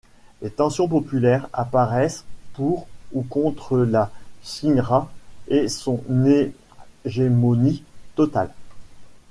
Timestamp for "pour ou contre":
2.53-3.77